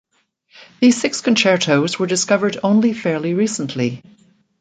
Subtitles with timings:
[0.79, 4.01] These six concertos were discovered only fairly recently.